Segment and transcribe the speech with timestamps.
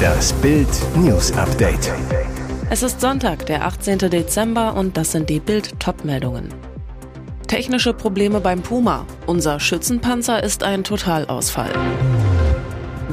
[0.00, 1.92] Das Bild News Update.
[2.70, 3.98] Es ist Sonntag, der 18.
[3.98, 6.48] Dezember und das sind die Bild Topmeldungen.
[7.48, 9.06] Technische Probleme beim Puma.
[9.26, 11.72] Unser Schützenpanzer ist ein Totalausfall.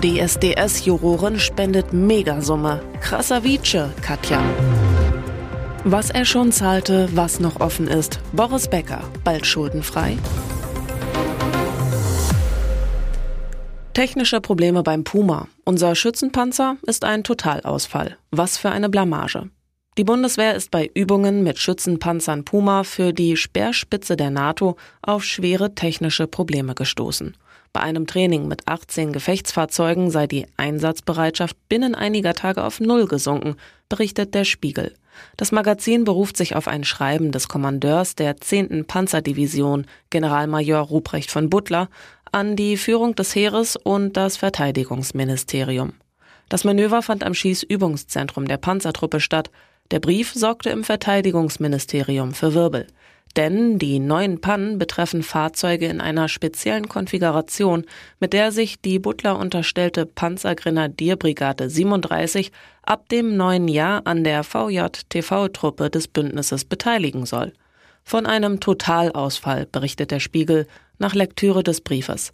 [0.02, 2.82] DSDS-Jurorin spendet Megasumme.
[3.02, 4.40] Krasser Vice, Katja.
[5.84, 8.20] Was er schon zahlte, was noch offen ist.
[8.32, 10.18] Boris Becker, bald schuldenfrei.
[13.98, 15.48] Technische Probleme beim Puma.
[15.66, 18.16] Unser Schützenpanzer ist ein Totalausfall.
[18.30, 19.50] Was für eine Blamage.
[19.98, 25.74] Die Bundeswehr ist bei Übungen mit Schützenpanzern Puma für die Speerspitze der NATO auf schwere
[25.74, 27.36] technische Probleme gestoßen.
[27.74, 33.56] Bei einem Training mit 18 Gefechtsfahrzeugen sei die Einsatzbereitschaft binnen einiger Tage auf Null gesunken,
[33.90, 34.94] berichtet der Spiegel.
[35.38, 38.86] Das Magazin beruft sich auf ein Schreiben des Kommandeurs der 10.
[38.86, 41.90] Panzerdivision, Generalmajor Ruprecht von Butler,
[42.38, 45.94] an die Führung des Heeres und das Verteidigungsministerium.
[46.50, 49.50] Das Manöver fand am Schießübungszentrum der Panzertruppe statt.
[49.90, 52.86] Der Brief sorgte im Verteidigungsministerium für Wirbel.
[53.36, 57.86] Denn die neuen Pannen betreffen Fahrzeuge in einer speziellen Konfiguration,
[58.20, 62.52] mit der sich die Butler unterstellte Panzergrenadierbrigade 37
[62.84, 67.54] ab dem neuen Jahr an der VJ-TV-Truppe des Bündnisses beteiligen soll.
[68.08, 70.66] Von einem Totalausfall berichtet der Spiegel
[70.98, 72.32] nach Lektüre des Briefes.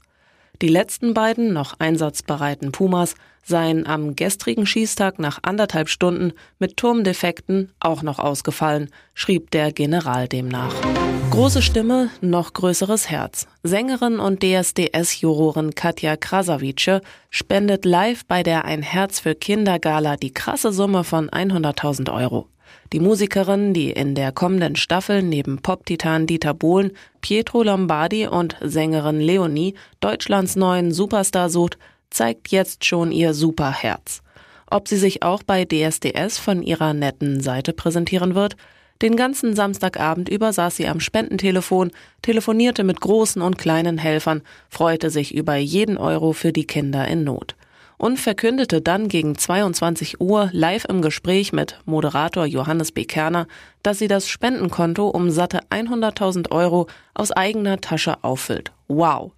[0.61, 7.71] Die letzten beiden noch einsatzbereiten Pumas seien am gestrigen Schießtag nach anderthalb Stunden mit Turmdefekten
[7.79, 10.75] auch noch ausgefallen, schrieb der General demnach.
[11.31, 13.47] Große Stimme, noch größeres Herz.
[13.63, 20.35] Sängerin und DSDS-Jurorin Katja Krasavice spendet live bei der Ein Herz für Kinder Gala die
[20.35, 22.47] krasse Summe von 100.000 Euro.
[22.91, 29.19] Die Musikerin, die in der kommenden Staffel neben Pop-Titan Dieter Bohlen, Pietro Lombardi und Sängerin
[29.19, 31.77] Leonie Deutschlands neuen Superstar sucht,
[32.09, 34.21] zeigt jetzt schon ihr Superherz.
[34.69, 38.55] Ob sie sich auch bei DSDS von ihrer netten Seite präsentieren wird?
[39.01, 45.09] Den ganzen Samstagabend über saß sie am Spendentelefon, telefonierte mit großen und kleinen Helfern, freute
[45.09, 47.55] sich über jeden Euro für die Kinder in Not
[47.97, 53.05] und verkündete dann gegen 22 Uhr live im Gespräch mit Moderator Johannes B.
[53.05, 53.47] Kerner,
[53.81, 58.71] dass sie das Spendenkonto um satte 100.000 Euro aus eigener Tasche auffüllt.
[58.87, 59.31] Wow!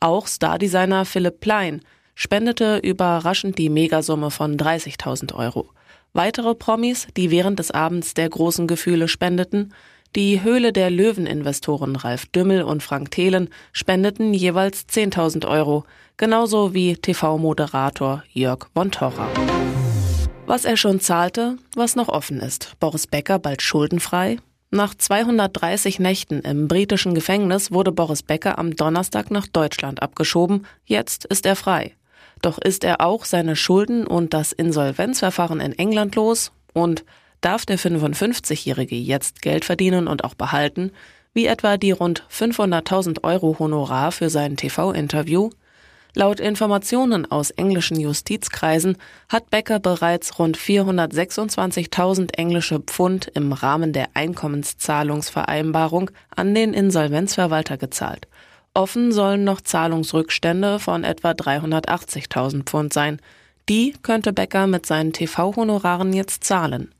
[0.00, 1.80] Auch Stardesigner Philipp Plein
[2.14, 5.70] spendete überraschend die Megasumme von 30.000 Euro.
[6.12, 9.74] Weitere Promis, die während des Abends der großen Gefühle spendeten,
[10.16, 15.84] die Höhle der Löwen-Investoren Ralf Dümmel und Frank Thelen spendeten jeweils 10.000 Euro,
[16.16, 19.28] genauso wie TV-Moderator Jörg von Torra.
[20.46, 22.72] Was er schon zahlte, was noch offen ist.
[22.80, 24.38] Boris Becker bald schuldenfrei?
[24.70, 30.66] Nach 230 Nächten im britischen Gefängnis wurde Boris Becker am Donnerstag nach Deutschland abgeschoben.
[30.86, 31.94] Jetzt ist er frei.
[32.40, 36.52] Doch ist er auch seine Schulden und das Insolvenzverfahren in England los?
[36.72, 37.04] Und
[37.40, 40.92] darf der 55-Jährige jetzt Geld verdienen und auch behalten,
[41.32, 45.50] wie etwa die rund 500.000 Euro Honorar für sein TV-Interview.
[46.14, 48.96] Laut Informationen aus englischen Justizkreisen
[49.28, 58.28] hat Becker bereits rund 426.000 englische Pfund im Rahmen der Einkommenszahlungsvereinbarung an den Insolvenzverwalter gezahlt.
[58.72, 63.20] Offen sollen noch Zahlungsrückstände von etwa 380.000 Pfund sein.
[63.68, 66.94] Die könnte Becker mit seinen TV-Honoraren jetzt zahlen.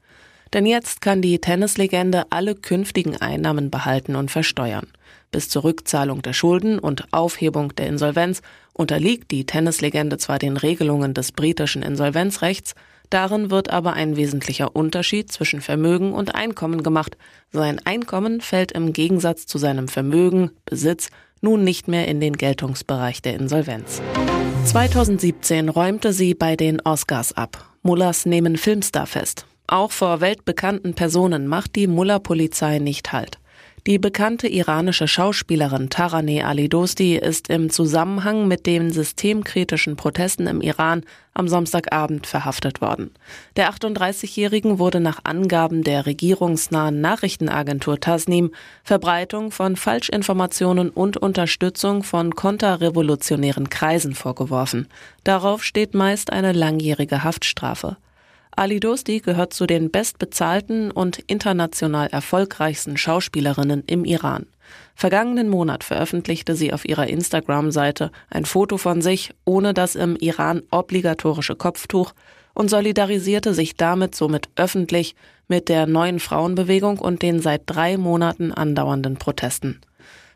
[0.52, 4.86] Denn jetzt kann die Tennislegende alle künftigen Einnahmen behalten und versteuern.
[5.30, 8.42] Bis zur Rückzahlung der Schulden und Aufhebung der Insolvenz
[8.72, 12.74] unterliegt die Tennislegende zwar den Regelungen des britischen Insolvenzrechts,
[13.10, 17.16] darin wird aber ein wesentlicher Unterschied zwischen Vermögen und Einkommen gemacht.
[17.52, 23.20] Sein Einkommen fällt im Gegensatz zu seinem Vermögen, Besitz, nun nicht mehr in den Geltungsbereich
[23.20, 24.00] der Insolvenz.
[24.64, 27.70] 2017 räumte sie bei den Oscars ab.
[27.82, 29.46] Mullers nehmen Filmstar fest.
[29.66, 33.38] Auch vor weltbekannten Personen macht die Mullah-Polizei nicht Halt.
[33.86, 41.04] Die bekannte iranische Schauspielerin Taraneh Ali-Dosti ist im Zusammenhang mit den systemkritischen Protesten im Iran
[41.34, 43.12] am Samstagabend verhaftet worden.
[43.54, 48.50] Der 38-Jährigen wurde nach Angaben der regierungsnahen Nachrichtenagentur Tasnim
[48.82, 54.88] Verbreitung von Falschinformationen und Unterstützung von konterrevolutionären Kreisen vorgeworfen.
[55.22, 57.96] Darauf steht meist eine langjährige Haftstrafe.
[58.58, 64.46] Ali Dosti gehört zu den bestbezahlten und international erfolgreichsten Schauspielerinnen im Iran.
[64.94, 70.62] Vergangenen Monat veröffentlichte sie auf ihrer Instagram-Seite ein Foto von sich ohne das im Iran
[70.70, 72.14] obligatorische Kopftuch
[72.54, 75.14] und solidarisierte sich damit somit öffentlich
[75.48, 79.82] mit der neuen Frauenbewegung und den seit drei Monaten andauernden Protesten.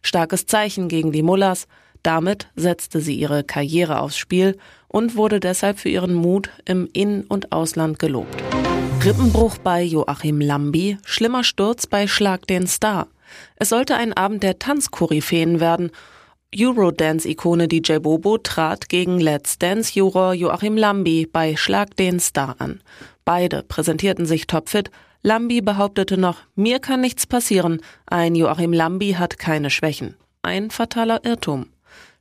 [0.02, 1.66] Starkes Zeichen gegen die Mullahs,
[2.02, 4.56] Damit setzte sie ihre Karriere aufs Spiel
[4.88, 8.42] und wurde deshalb für ihren Mut im In- und Ausland gelobt.
[9.04, 13.08] Rippenbruch bei Joachim Lambi, schlimmer Sturz bei Schlag den Star.
[13.56, 15.90] Es sollte ein Abend der Tanzkoryphäen werden.
[16.54, 22.80] Eurodance-Ikone DJ Bobo trat gegen Let's Dance-Juror Joachim Lambi bei Schlag den Star an.
[23.24, 24.90] Beide präsentierten sich topfit.
[25.22, 27.80] Lambi behauptete noch, mir kann nichts passieren.
[28.06, 30.16] Ein Joachim Lambi hat keine Schwächen.
[30.42, 31.66] Ein fataler Irrtum.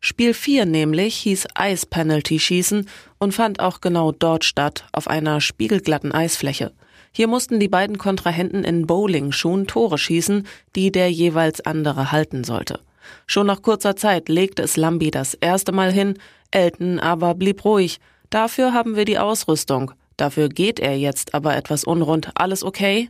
[0.01, 2.87] Spiel 4 nämlich hieß Eis-Penalty schießen
[3.17, 6.71] und fand auch genau dort statt, auf einer spiegelglatten Eisfläche.
[7.11, 12.79] Hier mussten die beiden Kontrahenten in Bowling-Schuhen Tore schießen, die der jeweils andere halten sollte.
[13.27, 16.17] Schon nach kurzer Zeit legte es Lambi das erste Mal hin,
[16.51, 17.99] Elton aber blieb ruhig.
[18.29, 19.91] Dafür haben wir die Ausrüstung.
[20.17, 22.29] Dafür geht er jetzt aber etwas unrund.
[22.35, 23.09] Alles okay?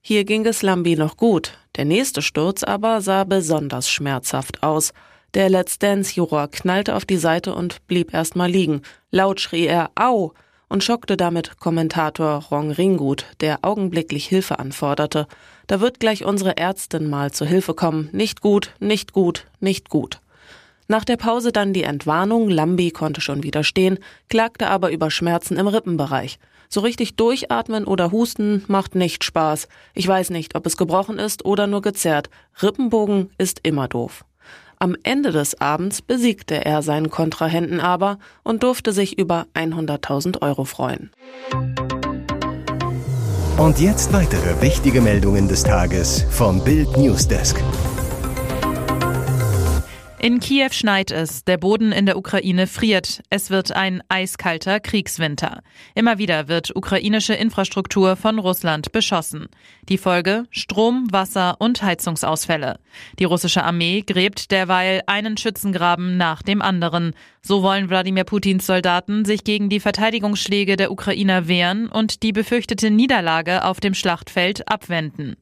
[0.00, 1.58] Hier ging es Lambi noch gut.
[1.76, 4.92] Der nächste Sturz aber sah besonders schmerzhaft aus.
[5.34, 8.82] Der Let's Dance-Juror knallte auf die Seite und blieb erstmal liegen.
[9.12, 10.32] Laut schrie er Au
[10.68, 15.28] und schockte damit Kommentator Rong Ringgut, der augenblicklich Hilfe anforderte.
[15.68, 18.08] Da wird gleich unsere Ärztin mal zur Hilfe kommen.
[18.12, 20.20] Nicht gut, nicht gut, nicht gut.
[20.88, 25.56] Nach der Pause dann die Entwarnung, Lambi konnte schon wieder stehen, klagte aber über Schmerzen
[25.56, 26.40] im Rippenbereich.
[26.68, 29.68] So richtig durchatmen oder husten macht nicht Spaß.
[29.94, 32.30] Ich weiß nicht, ob es gebrochen ist oder nur gezerrt.
[32.60, 34.24] Rippenbogen ist immer doof.
[34.82, 40.64] Am Ende des Abends besiegte er seinen Kontrahenten aber und durfte sich über 100.000 Euro
[40.64, 41.10] freuen.
[43.58, 47.62] Und jetzt weitere wichtige Meldungen des Tages vom Bild Newsdesk.
[50.22, 53.22] In Kiew schneit es, der Boden in der Ukraine friert.
[53.30, 55.62] Es wird ein eiskalter Kriegswinter.
[55.94, 59.48] Immer wieder wird ukrainische Infrastruktur von Russland beschossen.
[59.88, 62.78] Die Folge Strom, Wasser und Heizungsausfälle.
[63.18, 67.14] Die russische Armee gräbt derweil einen Schützengraben nach dem anderen.
[67.42, 72.90] So wollen Wladimir Putins Soldaten sich gegen die Verteidigungsschläge der Ukrainer wehren und die befürchtete
[72.90, 75.36] Niederlage auf dem Schlachtfeld abwenden.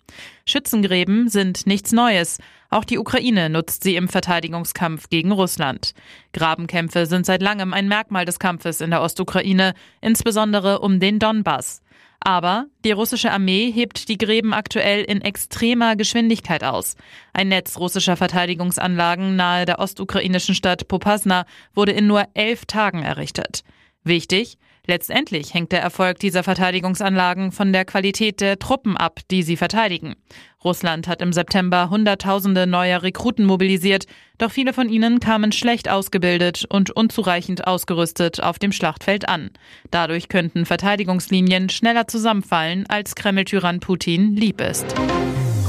[0.47, 2.39] Schützengräben sind nichts Neues.
[2.71, 5.93] Auch die Ukraine nutzt sie im Verteidigungskampf gegen Russland.
[6.33, 11.83] Grabenkämpfe sind seit langem ein Merkmal des Kampfes in der Ostukraine, insbesondere um den Donbass.
[12.21, 16.97] Aber die russische Armee hebt die Gräben aktuell in extremer Geschwindigkeit aus.
[17.33, 23.63] Ein Netz russischer Verteidigungsanlagen nahe der ostukrainischen Stadt Popasna wurde in nur elf Tagen errichtet.
[24.05, 29.59] Wichtig, Letztendlich hängt der Erfolg dieser Verteidigungsanlagen von der Qualität der Truppen ab, die sie
[29.59, 30.17] verteidigen.
[30.65, 34.07] Russland hat im September Hunderttausende neuer Rekruten mobilisiert,
[34.39, 39.51] doch viele von ihnen kamen schlecht ausgebildet und unzureichend ausgerüstet auf dem Schlachtfeld an.
[39.91, 44.87] Dadurch könnten Verteidigungslinien schneller zusammenfallen, als Kreml-Tyrann Putin lieb ist.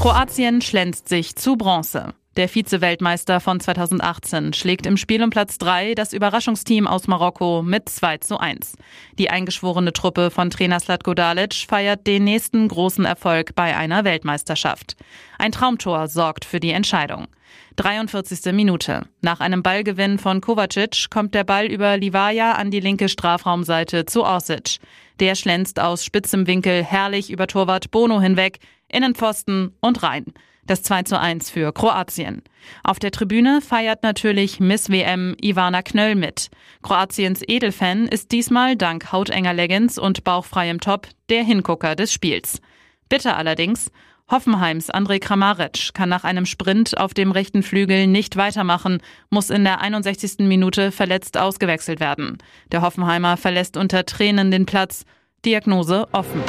[0.00, 2.14] Kroatien schlänzt sich zu Bronze.
[2.36, 7.88] Der Vize-Weltmeister von 2018 schlägt im Spiel um Platz 3 das Überraschungsteam aus Marokko mit
[7.88, 8.76] 2 zu 1.
[9.18, 14.94] Die eingeschworene Truppe von Trainer Slatko Dalic feiert den nächsten großen Erfolg bei einer Weltmeisterschaft.
[15.38, 17.26] Ein Traumtor sorgt für die Entscheidung.
[17.74, 18.52] 43.
[18.52, 19.08] Minute.
[19.22, 24.22] Nach einem Ballgewinn von Kovacic kommt der Ball über Livaja an die linke Strafraumseite zu
[24.22, 24.78] Orsic.
[25.18, 30.26] Der schlänzt aus spitzem Winkel herrlich über Torwart Bono hinweg, Innenpfosten und rein.
[30.70, 32.44] Das 2 zu 1 für Kroatien.
[32.84, 36.48] Auf der Tribüne feiert natürlich Miss WM Ivana Knöll mit.
[36.80, 42.60] Kroatiens Edelfan ist diesmal dank hautenger Leggings und bauchfreiem Top der Hingucker des Spiels.
[43.08, 43.90] Bitter allerdings,
[44.30, 49.64] Hoffenheims André Kramaric kann nach einem Sprint auf dem rechten Flügel nicht weitermachen, muss in
[49.64, 50.46] der 61.
[50.46, 52.38] Minute verletzt ausgewechselt werden.
[52.70, 55.04] Der Hoffenheimer verlässt unter Tränen den Platz.
[55.44, 56.42] Diagnose offen.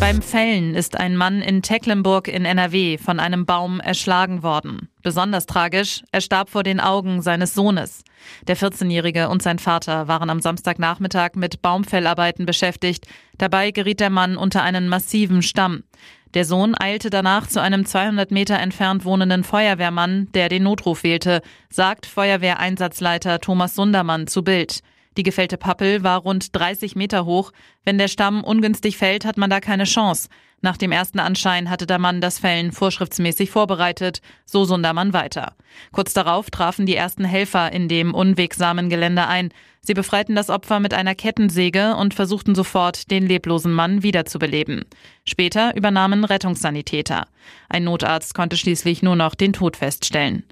[0.00, 4.88] Beim Fällen ist ein Mann in Tecklenburg in NRW von einem Baum erschlagen worden.
[5.02, 8.02] Besonders tragisch, er starb vor den Augen seines Sohnes.
[8.48, 13.06] Der 14-Jährige und sein Vater waren am Samstagnachmittag mit Baumfellarbeiten beschäftigt.
[13.36, 15.84] Dabei geriet der Mann unter einen massiven Stamm.
[16.32, 21.42] Der Sohn eilte danach zu einem 200 Meter entfernt wohnenden Feuerwehrmann, der den Notruf wählte,
[21.68, 24.80] sagt Feuerwehreinsatzleiter Thomas Sundermann zu Bild.
[25.16, 27.52] Die gefällte Pappel war rund 30 Meter hoch.
[27.84, 30.28] Wenn der Stamm ungünstig fällt, hat man da keine Chance.
[30.62, 35.54] Nach dem ersten Anschein hatte der Mann das Fällen vorschriftsmäßig vorbereitet, so Sundermann weiter.
[35.90, 39.52] Kurz darauf trafen die ersten Helfer in dem unwegsamen Gelände ein.
[39.82, 44.84] Sie befreiten das Opfer mit einer Kettensäge und versuchten sofort, den leblosen Mann wiederzubeleben.
[45.24, 47.26] Später übernahmen Rettungssanitäter.
[47.70, 50.44] Ein Notarzt konnte schließlich nur noch den Tod feststellen.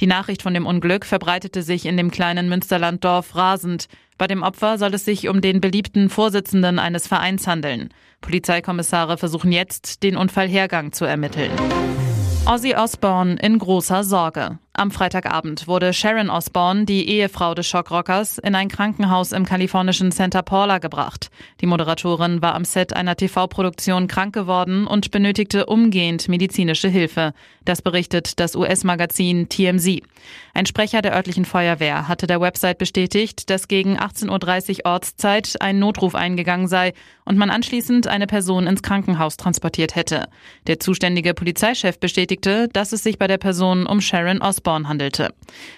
[0.00, 3.86] Die Nachricht von dem Unglück verbreitete sich in dem kleinen Münsterlanddorf rasend.
[4.18, 7.88] Bei dem Opfer soll es sich um den beliebten Vorsitzenden eines Vereins handeln.
[8.20, 11.50] Polizeikommissare versuchen jetzt, den Unfallhergang zu ermitteln.
[12.46, 14.58] Ozzy Osbourne in großer Sorge.
[14.76, 20.42] Am Freitagabend wurde Sharon Osbourne, die Ehefrau des Schockrockers, in ein Krankenhaus im kalifornischen Santa
[20.42, 21.30] Paula gebracht.
[21.60, 27.34] Die Moderatorin war am Set einer TV-Produktion krank geworden und benötigte umgehend medizinische Hilfe.
[27.64, 30.00] Das berichtet das US-Magazin TMZ.
[30.54, 35.78] Ein Sprecher der örtlichen Feuerwehr hatte der Website bestätigt, dass gegen 18.30 Uhr Ortszeit ein
[35.78, 40.26] Notruf eingegangen sei und man anschließend eine Person ins Krankenhaus transportiert hätte.
[40.66, 45.34] Der zuständige Polizeichef bestätigte, dass es sich bei der Person um Sharon Osbourne Osborne handelte.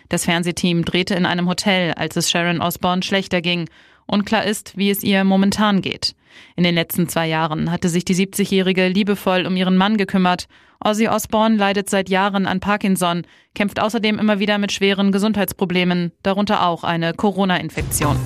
[0.09, 3.69] Das Fernsehteam drehte in einem Hotel, als es Sharon Osborne schlechter ging.
[4.07, 6.15] Unklar ist, wie es ihr momentan geht.
[6.55, 10.47] In den letzten zwei Jahren hatte sich die 70-Jährige liebevoll um ihren Mann gekümmert.
[10.79, 16.65] Ozzy Osbourne leidet seit Jahren an Parkinson, kämpft außerdem immer wieder mit schweren Gesundheitsproblemen, darunter
[16.65, 18.17] auch eine Corona-Infektion.